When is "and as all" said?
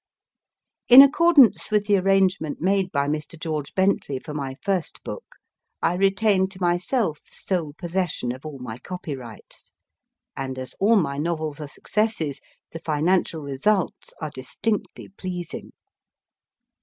10.35-10.95